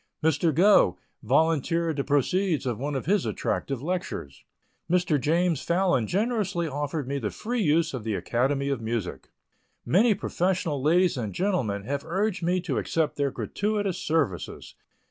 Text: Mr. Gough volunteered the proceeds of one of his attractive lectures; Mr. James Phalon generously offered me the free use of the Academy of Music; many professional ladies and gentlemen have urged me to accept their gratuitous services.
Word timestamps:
Mr. 0.23 0.51
Gough 0.51 0.95
volunteered 1.21 1.95
the 1.97 2.03
proceeds 2.03 2.65
of 2.65 2.79
one 2.79 2.95
of 2.95 3.05
his 3.05 3.23
attractive 3.23 3.83
lectures; 3.83 4.43
Mr. 4.89 5.21
James 5.21 5.61
Phalon 5.63 6.07
generously 6.07 6.67
offered 6.67 7.07
me 7.07 7.19
the 7.19 7.29
free 7.29 7.61
use 7.61 7.93
of 7.93 8.03
the 8.03 8.15
Academy 8.15 8.69
of 8.69 8.81
Music; 8.81 9.29
many 9.85 10.15
professional 10.15 10.81
ladies 10.81 11.17
and 11.17 11.35
gentlemen 11.35 11.83
have 11.83 12.03
urged 12.03 12.41
me 12.41 12.59
to 12.61 12.79
accept 12.79 13.15
their 13.15 13.29
gratuitous 13.29 13.99
services. 13.99 14.73